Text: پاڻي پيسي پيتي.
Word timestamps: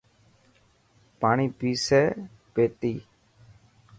پاڻي 1.19 1.47
پيسي 1.57 2.01
پيتي. 2.53 2.93